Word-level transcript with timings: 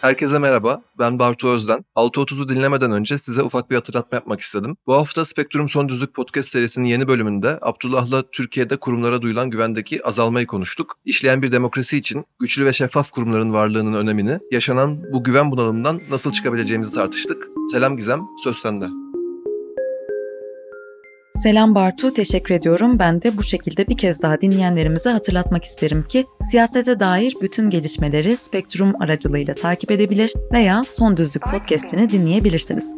Herkese 0.00 0.38
merhaba, 0.38 0.82
ben 0.98 1.18
Bartu 1.18 1.48
Özden. 1.48 1.84
6.30'u 1.96 2.48
dinlemeden 2.48 2.92
önce 2.92 3.18
size 3.18 3.42
ufak 3.42 3.70
bir 3.70 3.74
hatırlatma 3.74 4.16
yapmak 4.16 4.40
istedim. 4.40 4.76
Bu 4.86 4.94
hafta 4.94 5.24
Spektrum 5.24 5.68
Son 5.68 5.88
Düzlük 5.88 6.14
Podcast 6.14 6.48
serisinin 6.48 6.86
yeni 6.86 7.08
bölümünde 7.08 7.58
Abdullah'la 7.62 8.22
Türkiye'de 8.32 8.76
kurumlara 8.76 9.22
duyulan 9.22 9.50
güvendeki 9.50 10.06
azalmayı 10.06 10.46
konuştuk. 10.46 10.98
İşleyen 11.04 11.42
bir 11.42 11.52
demokrasi 11.52 11.98
için 11.98 12.24
güçlü 12.40 12.64
ve 12.64 12.72
şeffaf 12.72 13.10
kurumların 13.10 13.52
varlığının 13.52 13.94
önemini, 13.94 14.38
yaşanan 14.52 15.12
bu 15.12 15.24
güven 15.24 15.50
bunalımından 15.50 16.00
nasıl 16.10 16.32
çıkabileceğimizi 16.32 16.92
tartıştık. 16.92 17.48
Selam 17.72 17.96
Gizem, 17.96 18.20
söz 18.44 18.56
sende. 18.56 19.07
Selam 21.42 21.74
Bartu, 21.74 22.14
teşekkür 22.14 22.54
ediyorum. 22.54 22.98
Ben 22.98 23.22
de 23.22 23.36
bu 23.36 23.42
şekilde 23.42 23.88
bir 23.88 23.96
kez 23.96 24.22
daha 24.22 24.40
dinleyenlerimize 24.40 25.10
hatırlatmak 25.10 25.64
isterim 25.64 26.04
ki 26.08 26.26
siyasete 26.40 27.00
dair 27.00 27.36
bütün 27.42 27.70
gelişmeleri 27.70 28.36
Spektrum 28.36 29.02
aracılığıyla 29.02 29.54
takip 29.54 29.90
edebilir 29.90 30.32
veya 30.52 30.84
Son 30.84 31.16
Düzlük 31.16 31.42
podcast'ini 31.42 32.10
dinleyebilirsiniz. 32.10 32.94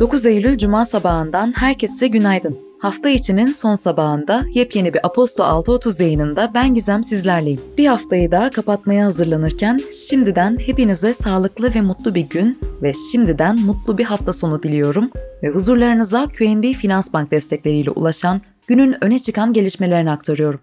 9 0.00 0.26
Eylül 0.26 0.58
Cuma 0.58 0.86
sabahından 0.86 1.52
herkese 1.56 2.08
günaydın. 2.08 2.73
Hafta 2.84 3.08
içinin 3.08 3.50
son 3.50 3.74
sabahında 3.74 4.44
yepyeni 4.54 4.94
bir 4.94 5.06
Aposto 5.06 5.44
6.30 5.44 6.02
yayınında 6.02 6.50
ben 6.54 6.74
Gizem 6.74 7.04
sizlerleyim. 7.04 7.60
Bir 7.78 7.86
haftayı 7.86 8.30
daha 8.30 8.50
kapatmaya 8.50 9.06
hazırlanırken 9.06 9.80
şimdiden 10.08 10.58
hepinize 10.66 11.14
sağlıklı 11.14 11.74
ve 11.74 11.80
mutlu 11.80 12.14
bir 12.14 12.28
gün 12.28 12.58
ve 12.82 12.92
şimdiden 13.12 13.60
mutlu 13.60 13.98
bir 13.98 14.04
hafta 14.04 14.32
sonu 14.32 14.62
diliyorum 14.62 15.10
ve 15.42 15.48
huzurlarınıza 15.48 16.28
QNB 16.38 16.64
Finans 16.74 17.12
Bank 17.12 17.30
destekleriyle 17.30 17.90
ulaşan 17.90 18.42
günün 18.66 19.04
öne 19.04 19.18
çıkan 19.18 19.52
gelişmelerini 19.52 20.10
aktarıyorum. 20.10 20.60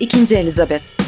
İkinci 0.00 0.36
Elizabeth 0.36 1.01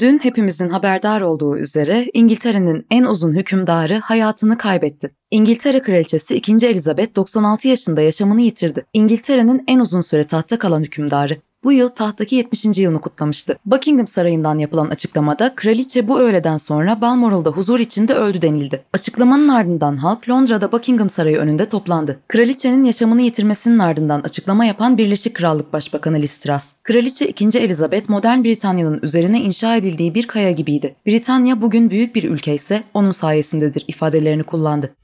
Dün 0.00 0.18
hepimizin 0.18 0.68
haberdar 0.68 1.20
olduğu 1.20 1.58
üzere 1.58 2.10
İngiltere'nin 2.14 2.86
en 2.90 3.04
uzun 3.04 3.34
hükümdarı 3.34 3.98
hayatını 3.98 4.58
kaybetti. 4.58 5.10
İngiltere 5.30 5.82
Kraliçesi 5.82 6.34
2. 6.34 6.66
Elizabeth 6.66 7.16
96 7.16 7.68
yaşında 7.68 8.00
yaşamını 8.00 8.40
yitirdi. 8.40 8.86
İngiltere'nin 8.92 9.64
en 9.66 9.78
uzun 9.78 10.00
süre 10.00 10.26
tahtta 10.26 10.58
kalan 10.58 10.82
hükümdarı 10.82 11.36
bu 11.64 11.72
yıl 11.72 11.88
tahtaki 11.88 12.36
70. 12.36 12.78
yılını 12.78 13.00
kutlamıştı. 13.00 13.58
Buckingham 13.66 14.06
Sarayı'ndan 14.06 14.58
yapılan 14.58 14.90
açıklamada 14.90 15.54
kraliçe 15.54 16.08
bu 16.08 16.20
öğleden 16.20 16.56
sonra 16.56 17.00
Balmoral'da 17.00 17.50
huzur 17.50 17.80
içinde 17.80 18.14
öldü 18.14 18.42
denildi. 18.42 18.84
Açıklamanın 18.92 19.48
ardından 19.48 19.96
halk 19.96 20.28
Londra'da 20.28 20.72
Buckingham 20.72 21.10
Sarayı 21.10 21.38
önünde 21.38 21.64
toplandı. 21.64 22.20
Kraliçenin 22.28 22.84
yaşamını 22.84 23.22
yitirmesinin 23.22 23.78
ardından 23.78 24.20
açıklama 24.20 24.64
yapan 24.64 24.98
Birleşik 24.98 25.34
Krallık 25.34 25.72
Başbakanı 25.72 26.18
Liz 26.22 26.38
Truss. 26.38 26.72
Kraliçe 26.82 27.28
2. 27.28 27.58
Elizabeth 27.58 28.08
modern 28.08 28.44
Britanya'nın 28.44 29.00
üzerine 29.02 29.40
inşa 29.40 29.76
edildiği 29.76 30.14
bir 30.14 30.26
kaya 30.26 30.50
gibiydi. 30.50 30.94
Britanya 31.06 31.62
bugün 31.62 31.90
büyük 31.90 32.14
bir 32.14 32.24
ülke 32.24 32.54
ise 32.54 32.82
onun 32.94 33.12
sayesindedir 33.12 33.84
ifadelerini 33.88 34.42
kullandı. 34.42 34.94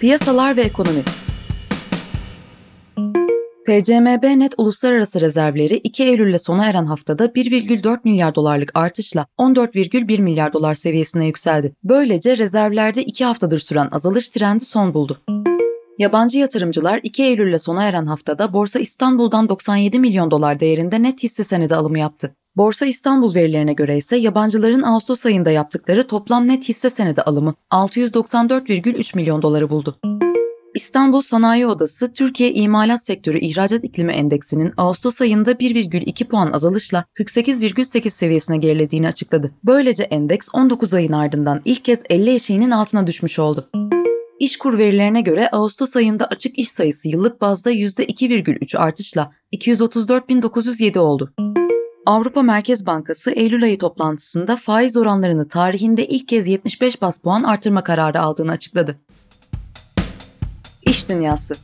Piyasalar 0.00 0.56
ve 0.56 0.62
ekonomi 0.62 1.02
TCMB 3.66 4.38
net 4.38 4.54
uluslararası 4.58 5.20
rezervleri 5.20 5.76
2 5.76 6.04
Eylül'le 6.04 6.38
sona 6.38 6.66
eren 6.66 6.86
haftada 6.86 7.26
1,4 7.26 7.98
milyar 8.04 8.34
dolarlık 8.34 8.70
artışla 8.74 9.26
14,1 9.38 10.22
milyar 10.22 10.52
dolar 10.52 10.74
seviyesine 10.74 11.26
yükseldi. 11.26 11.74
Böylece 11.84 12.36
rezervlerde 12.36 13.04
2 13.04 13.24
haftadır 13.24 13.58
süren 13.58 13.88
azalış 13.92 14.28
trendi 14.28 14.64
son 14.64 14.94
buldu. 14.94 15.20
Yabancı 15.98 16.38
yatırımcılar 16.38 17.00
2 17.02 17.22
Eylül'le 17.22 17.58
sona 17.58 17.84
eren 17.84 18.06
haftada 18.06 18.52
Borsa 18.52 18.78
İstanbul'dan 18.78 19.48
97 19.48 20.00
milyon 20.00 20.30
dolar 20.30 20.60
değerinde 20.60 21.02
net 21.02 21.22
hisse 21.22 21.44
senedi 21.44 21.74
alımı 21.74 21.98
yaptı. 21.98 22.34
Borsa 22.56 22.86
İstanbul 22.86 23.34
verilerine 23.34 23.72
göre 23.72 23.96
ise 23.96 24.16
yabancıların 24.16 24.82
Ağustos 24.82 25.26
ayında 25.26 25.50
yaptıkları 25.50 26.06
toplam 26.06 26.48
net 26.48 26.68
hisse 26.68 26.90
senedi 26.90 27.22
alımı 27.22 27.54
694,3 27.70 29.16
milyon 29.16 29.42
doları 29.42 29.70
buldu. 29.70 29.98
İstanbul 30.74 31.20
Sanayi 31.20 31.66
Odası 31.66 32.12
Türkiye 32.12 32.52
İmalat 32.52 33.04
Sektörü 33.04 33.38
İhracat 33.38 33.84
İklimi 33.84 34.12
Endeksinin 34.12 34.72
Ağustos 34.76 35.20
ayında 35.20 35.52
1,2 35.52 36.24
puan 36.24 36.52
azalışla 36.52 37.04
48,8 37.18 38.10
seviyesine 38.10 38.56
gerilediğini 38.56 39.08
açıkladı. 39.08 39.50
Böylece 39.64 40.02
endeks 40.02 40.48
19 40.52 40.94
ayın 40.94 41.12
ardından 41.12 41.62
ilk 41.64 41.84
kez 41.84 42.02
50 42.10 42.30
eşiğinin 42.30 42.70
altına 42.70 43.06
düşmüş 43.06 43.38
oldu. 43.38 43.70
İşkur 44.38 44.78
verilerine 44.78 45.20
göre 45.20 45.48
Ağustos 45.48 45.96
ayında 45.96 46.26
açık 46.26 46.58
iş 46.58 46.68
sayısı 46.68 47.08
yıllık 47.08 47.40
bazda 47.40 47.72
%2,3 47.72 48.78
artışla 48.78 49.32
234.907 49.52 50.98
oldu. 50.98 51.34
Avrupa 52.06 52.42
Merkez 52.42 52.86
Bankası 52.86 53.30
Eylül 53.30 53.64
ayı 53.64 53.78
toplantısında 53.78 54.56
faiz 54.56 54.96
oranlarını 54.96 55.48
tarihinde 55.48 56.06
ilk 56.06 56.28
kez 56.28 56.48
75 56.48 57.02
bas 57.02 57.22
puan 57.22 57.42
artırma 57.42 57.84
kararı 57.84 58.20
aldığını 58.20 58.52
açıkladı. 58.52 59.00
Dünyası 61.08 61.54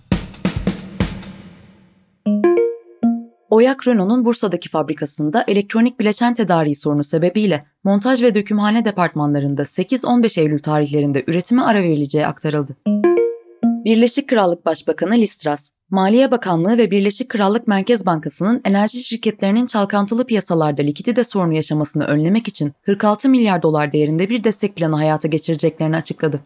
Oyak 3.50 3.88
Renault'un 3.88 4.24
Bursa'daki 4.24 4.68
fabrikasında 4.68 5.44
elektronik 5.48 6.00
bileşen 6.00 6.34
tedariği 6.34 6.76
sorunu 6.76 7.04
sebebiyle 7.04 7.66
montaj 7.84 8.22
ve 8.22 8.34
dökümhane 8.34 8.84
departmanlarında 8.84 9.62
8-15 9.62 10.40
Eylül 10.40 10.62
tarihlerinde 10.62 11.24
üretime 11.26 11.62
ara 11.62 11.82
verileceği 11.82 12.26
aktarıldı. 12.26 12.76
Birleşik 13.84 14.28
Krallık 14.28 14.66
Başbakanı 14.66 15.14
Liz 15.14 15.36
Truss, 15.36 15.70
Maliye 15.90 16.30
Bakanlığı 16.30 16.78
ve 16.78 16.90
Birleşik 16.90 17.28
Krallık 17.28 17.68
Merkez 17.68 18.06
Bankası'nın 18.06 18.60
enerji 18.64 18.98
şirketlerinin 18.98 19.66
çalkantılı 19.66 20.26
piyasalarda 20.26 20.82
likidite 20.82 21.24
sorunu 21.24 21.54
yaşamasını 21.54 22.04
önlemek 22.04 22.48
için 22.48 22.72
46 22.86 23.28
milyar 23.28 23.62
dolar 23.62 23.92
değerinde 23.92 24.28
bir 24.28 24.44
destek 24.44 24.76
planı 24.76 24.96
hayata 24.96 25.28
geçireceklerini 25.28 25.96
açıkladı. 25.96 26.40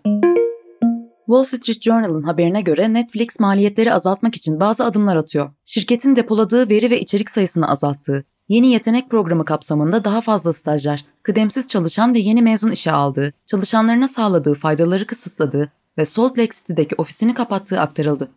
Wall 1.26 1.44
Street 1.44 1.82
Journal'ın 1.82 2.22
haberine 2.22 2.60
göre 2.60 2.92
Netflix 2.92 3.40
maliyetleri 3.40 3.92
azaltmak 3.92 4.34
için 4.34 4.60
bazı 4.60 4.84
adımlar 4.84 5.16
atıyor. 5.16 5.50
Şirketin 5.64 6.16
depoladığı 6.16 6.68
veri 6.68 6.90
ve 6.90 7.00
içerik 7.00 7.30
sayısını 7.30 7.70
azalttığı, 7.70 8.24
yeni 8.48 8.66
yetenek 8.72 9.10
programı 9.10 9.44
kapsamında 9.44 10.04
daha 10.04 10.20
fazla 10.20 10.52
stajyer, 10.52 11.04
kıdemsiz 11.22 11.66
çalışan 11.66 12.14
ve 12.14 12.18
yeni 12.18 12.42
mezun 12.42 12.70
işe 12.70 12.92
aldığı, 12.92 13.32
çalışanlarına 13.46 14.08
sağladığı 14.08 14.54
faydaları 14.54 15.06
kısıtladığı 15.06 15.72
ve 15.98 16.04
Salt 16.04 16.38
Lake 16.38 16.52
City'deki 16.52 16.94
ofisini 16.98 17.34
kapattığı 17.34 17.80
aktarıldı. 17.80 18.30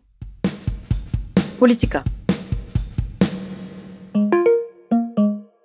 Politika 1.59 2.03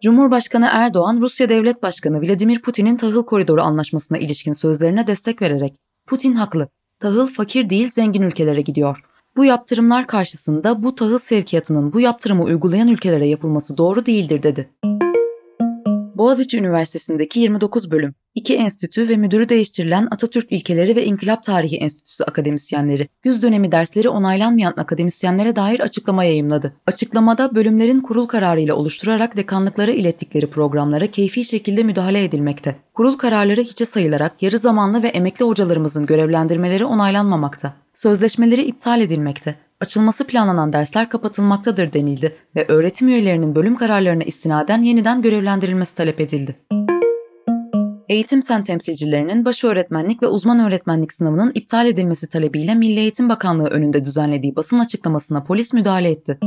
Cumhurbaşkanı 0.03 0.69
Erdoğan, 0.73 1.21
Rusya 1.21 1.49
Devlet 1.49 1.83
Başkanı 1.83 2.23
Vladimir 2.23 2.63
Putin'in 2.63 2.97
tahıl 2.97 3.25
koridoru 3.25 3.63
anlaşmasına 3.63 4.19
ilişkin 4.19 4.53
sözlerine 4.53 5.07
destek 5.07 5.43
vererek 5.43 5.75
Putin 6.07 6.35
haklı, 6.35 6.69
tahıl 7.03 7.27
fakir 7.27 7.71
değil 7.71 7.91
zengin 7.91 8.23
ülkelere 8.23 8.61
gidiyor. 8.61 9.05
Bu 9.37 9.45
yaptırımlar 9.45 10.07
karşısında 10.07 10.83
bu 10.83 10.95
tahıl 10.95 11.19
sevkiyatının 11.19 11.93
bu 11.93 12.01
yaptırımı 12.01 12.43
uygulayan 12.43 12.89
ülkelere 12.89 13.27
yapılması 13.27 13.79
doğru 13.79 14.07
değildir 14.07 14.43
dedi. 14.43 14.71
Boğaziçi 16.23 16.59
Üniversitesi'ndeki 16.59 17.41
29 17.41 17.91
bölüm, 17.91 18.15
2 18.35 18.57
enstitü 18.57 19.09
ve 19.09 19.17
müdürü 19.17 19.49
değiştirilen 19.49 20.09
Atatürk 20.11 20.53
İlkeleri 20.53 20.97
ve 20.97 21.05
İnkılap 21.05 21.45
Tarihi 21.45 21.77
Enstitüsü 21.77 22.25
akademisyenleri, 22.25 23.09
yüz 23.25 23.43
dönemi 23.43 23.73
dersleri 23.73 24.09
onaylanmayan 24.09 24.75
akademisyenlere 24.77 25.57
dair 25.57 25.81
açıklama 25.81 26.25
yayımladı. 26.25 26.75
Açıklamada 26.87 27.55
bölümlerin 27.55 28.01
kurul 28.01 28.27
kararıyla 28.27 28.75
oluşturarak 28.75 29.37
dekanlıklara 29.37 29.91
ilettikleri 29.91 30.51
programlara 30.51 31.07
keyfi 31.07 31.45
şekilde 31.45 31.83
müdahale 31.83 32.25
edilmekte. 32.25 32.77
Kurul 32.95 33.19
kararları 33.19 33.61
hiçe 33.61 33.87
sayılarak 33.87 34.43
yarı 34.43 34.59
zamanlı 34.59 35.03
ve 35.03 35.09
emekli 35.09 35.45
hocalarımızın 35.45 36.07
görevlendirmeleri 36.07 36.85
onaylanmamakta. 36.85 37.75
Sözleşmeleri 37.93 38.63
iptal 38.63 39.01
edilmekte 39.01 39.55
açılması 39.83 40.27
planlanan 40.27 40.73
dersler 40.73 41.09
kapatılmaktadır 41.09 41.93
denildi 41.93 42.37
ve 42.57 42.67
öğretim 42.69 43.09
üyelerinin 43.09 43.55
bölüm 43.55 43.77
kararlarına 43.77 44.23
istinaden 44.23 44.83
yeniden 44.83 45.23
görevlendirilmesi 45.23 45.95
talep 45.95 46.21
edildi. 46.21 46.57
Eğitim 48.09 48.43
Sen 48.43 48.65
temsilcilerinin 48.65 49.45
baş 49.45 49.65
öğretmenlik 49.65 50.23
ve 50.23 50.27
uzman 50.27 50.59
öğretmenlik 50.59 51.13
sınavının 51.13 51.53
iptal 51.55 51.87
edilmesi 51.87 52.29
talebiyle 52.29 52.75
Milli 52.75 53.01
Eğitim 53.01 53.29
Bakanlığı 53.29 53.69
önünde 53.69 54.05
düzenlediği 54.05 54.57
basın 54.57 54.79
açıklamasına 54.79 55.45
polis 55.45 55.73
müdahale 55.73 56.11
etti. 56.11 56.39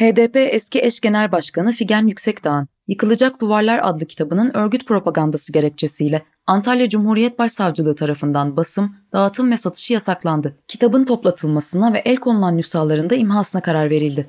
HDP 0.00 0.36
eski 0.36 0.80
eş 0.82 1.00
genel 1.00 1.32
başkanı 1.32 1.72
Figen 1.72 2.06
Yüksekdağ'ın 2.06 2.68
Yıkılacak 2.88 3.40
Duvarlar 3.40 3.80
adlı 3.82 4.06
kitabının 4.06 4.56
örgüt 4.56 4.86
propagandası 4.86 5.52
gerekçesiyle 5.52 6.22
Antalya 6.48 6.88
Cumhuriyet 6.88 7.38
Başsavcılığı 7.38 7.94
tarafından 7.94 8.56
basım, 8.56 8.96
dağıtım 9.12 9.50
ve 9.50 9.56
satışı 9.56 9.92
yasaklandı. 9.92 10.56
Kitabın 10.68 11.04
toplatılmasına 11.04 11.92
ve 11.92 11.98
el 11.98 12.16
konulan 12.16 12.56
nüshalarında 12.56 13.14
imhasına 13.14 13.62
karar 13.62 13.90
verildi. 13.90 14.26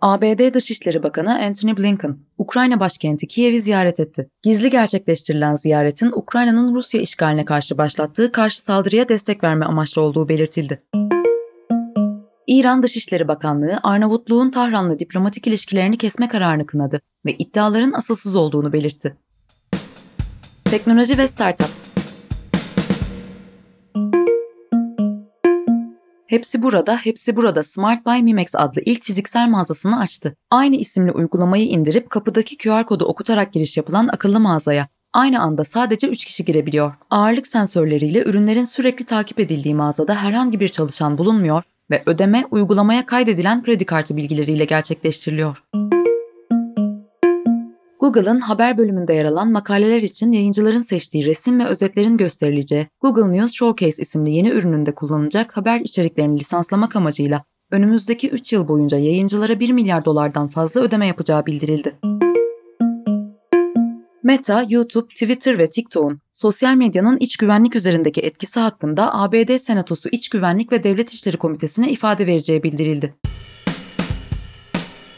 ABD 0.00 0.54
Dışişleri 0.54 1.02
Bakanı 1.02 1.38
Antony 1.38 1.76
Blinken, 1.76 2.16
Ukrayna 2.38 2.80
başkenti 2.80 3.26
Kiev'i 3.26 3.60
ziyaret 3.60 4.00
etti. 4.00 4.28
Gizli 4.42 4.70
gerçekleştirilen 4.70 5.54
ziyaretin 5.54 6.12
Ukrayna'nın 6.12 6.74
Rusya 6.74 7.00
işgaline 7.00 7.44
karşı 7.44 7.78
başlattığı 7.78 8.32
karşı 8.32 8.62
saldırıya 8.62 9.08
destek 9.08 9.44
verme 9.44 9.64
amaçlı 9.64 10.02
olduğu 10.02 10.28
belirtildi. 10.28 10.82
İran 12.46 12.82
Dışişleri 12.82 13.28
Bakanlığı 13.28 13.78
Arnavutluğun 13.82 14.50
Tahran'la 14.50 14.98
diplomatik 14.98 15.46
ilişkilerini 15.46 15.98
kesme 15.98 16.28
kararını 16.28 16.66
kınadı 16.66 17.00
ve 17.26 17.32
iddiaların 17.32 17.92
asılsız 17.92 18.36
olduğunu 18.36 18.72
belirtti. 18.72 19.16
Teknoloji 20.72 21.18
ve 21.18 21.28
Startup 21.28 21.66
Hepsi 26.26 26.62
burada, 26.62 26.96
hepsi 26.96 27.36
burada 27.36 27.62
Smart 27.62 28.06
by 28.06 28.22
Mimex 28.22 28.54
adlı 28.54 28.82
ilk 28.84 29.04
fiziksel 29.04 29.48
mağazasını 29.48 30.00
açtı. 30.00 30.36
Aynı 30.50 30.76
isimli 30.76 31.12
uygulamayı 31.12 31.66
indirip 31.66 32.10
kapıdaki 32.10 32.58
QR 32.58 32.86
kodu 32.86 33.04
okutarak 33.04 33.52
giriş 33.52 33.76
yapılan 33.76 34.08
akıllı 34.08 34.40
mağazaya 34.40 34.88
aynı 35.12 35.42
anda 35.42 35.64
sadece 35.64 36.08
3 36.08 36.24
kişi 36.24 36.44
girebiliyor. 36.44 36.92
Ağırlık 37.10 37.46
sensörleriyle 37.46 38.22
ürünlerin 38.22 38.64
sürekli 38.64 39.04
takip 39.04 39.40
edildiği 39.40 39.74
mağazada 39.74 40.14
herhangi 40.14 40.60
bir 40.60 40.68
çalışan 40.68 41.18
bulunmuyor 41.18 41.62
ve 41.90 42.02
ödeme 42.06 42.44
uygulamaya 42.50 43.06
kaydedilen 43.06 43.62
kredi 43.62 43.86
kartı 43.86 44.16
bilgileriyle 44.16 44.64
gerçekleştiriliyor. 44.64 45.62
Google'ın 48.02 48.40
haber 48.40 48.78
bölümünde 48.78 49.14
yer 49.14 49.24
alan 49.24 49.52
makaleler 49.52 50.02
için 50.02 50.32
yayıncıların 50.32 50.82
seçtiği 50.82 51.26
resim 51.26 51.60
ve 51.60 51.66
özetlerin 51.66 52.16
gösterileceği 52.16 52.86
Google 53.00 53.38
News 53.38 53.52
Showcase 53.52 54.02
isimli 54.02 54.30
yeni 54.30 54.48
ürününde 54.48 54.94
kullanılacak 54.94 55.56
haber 55.56 55.80
içeriklerini 55.80 56.40
lisanslamak 56.40 56.96
amacıyla 56.96 57.44
önümüzdeki 57.70 58.30
3 58.30 58.52
yıl 58.52 58.68
boyunca 58.68 58.98
yayıncılara 58.98 59.60
1 59.60 59.70
milyar 59.70 60.04
dolardan 60.04 60.48
fazla 60.48 60.80
ödeme 60.80 61.06
yapacağı 61.06 61.46
bildirildi. 61.46 61.98
Meta, 64.22 64.66
YouTube, 64.68 65.08
Twitter 65.08 65.58
ve 65.58 65.70
TikTok'un 65.70 66.20
sosyal 66.32 66.74
medyanın 66.74 67.16
iç 67.20 67.36
güvenlik 67.36 67.76
üzerindeki 67.76 68.20
etkisi 68.20 68.60
hakkında 68.60 69.14
ABD 69.14 69.58
Senatosu 69.58 70.08
İç 70.12 70.28
Güvenlik 70.28 70.72
ve 70.72 70.82
Devlet 70.82 71.10
İşleri 71.10 71.36
Komitesi'ne 71.36 71.90
ifade 71.90 72.26
vereceği 72.26 72.62
bildirildi. 72.62 73.14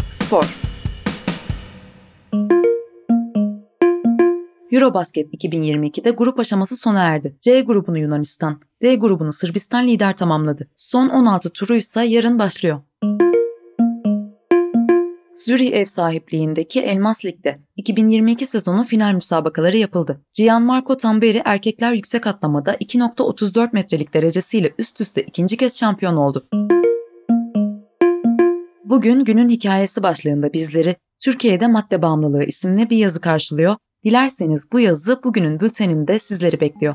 Spor 0.09 0.64
Eurobasket 4.75 5.35
2022'de 5.35 6.11
grup 6.11 6.39
aşaması 6.39 6.77
sona 6.77 7.03
erdi. 7.03 7.37
C 7.41 7.61
grubunu 7.61 7.99
Yunanistan, 7.99 8.61
D 8.83 8.95
grubunu 8.95 9.33
Sırbistan 9.33 9.87
lider 9.87 10.17
tamamladı. 10.17 10.69
Son 10.77 11.09
16 11.09 11.53
turu 11.53 11.77
ise 11.77 12.05
yarın 12.05 12.39
başlıyor. 12.39 12.81
Zürih 15.35 15.73
ev 15.73 15.85
sahipliğindeki 15.85 16.81
Elmas 16.81 17.25
Lig'de 17.25 17.59
2022 17.77 18.47
sezonu 18.47 18.85
final 18.85 19.15
müsabakaları 19.15 19.77
yapıldı. 19.77 20.21
Gianmarco 20.37 20.97
Tamberi 20.97 21.43
erkekler 21.45 21.93
yüksek 21.93 22.27
atlamada 22.27 22.75
2.34 22.75 23.69
metrelik 23.73 24.15
derecesiyle 24.15 24.71
üst 24.79 25.01
üste 25.01 25.23
ikinci 25.23 25.57
kez 25.57 25.79
şampiyon 25.79 26.17
oldu. 26.17 26.49
Bugün 28.85 29.25
günün 29.25 29.49
hikayesi 29.49 30.03
başlığında 30.03 30.53
bizleri 30.53 30.97
Türkiye'de 31.25 31.67
madde 31.67 32.03
bağımlılığı 32.03 32.45
isimli 32.45 32.91
bir 32.91 32.97
yazı 32.97 33.21
karşılıyor. 33.21 33.77
Dilerseniz 34.05 34.73
bu 34.73 34.81
yazı 34.81 35.21
bugünün 35.25 35.61
bülteninde 35.61 36.19
sizleri 36.19 36.61
bekliyor. 36.61 36.95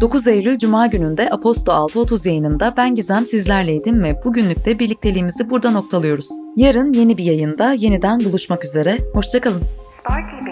9 0.00 0.26
Eylül 0.26 0.58
Cuma 0.58 0.86
gününde 0.86 1.30
Aposto 1.30 1.72
6.30 1.72 2.28
yayınında 2.28 2.74
ben 2.76 2.94
Gizem 2.94 3.26
sizlerleydim 3.26 4.02
ve 4.02 4.24
bugünlük 4.24 4.64
de 4.64 4.78
birlikteliğimizi 4.78 5.50
burada 5.50 5.70
noktalıyoruz. 5.70 6.28
Yarın 6.56 6.92
yeni 6.92 7.16
bir 7.16 7.24
yayında 7.24 7.72
yeniden 7.72 8.20
buluşmak 8.20 8.64
üzere, 8.64 8.98
hoşçakalın. 9.14 9.62
Sparky 10.00 10.51